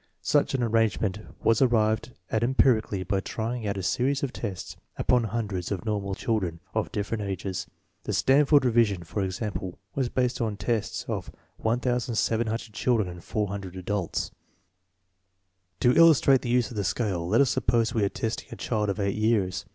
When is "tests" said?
4.33-4.75, 10.57-11.05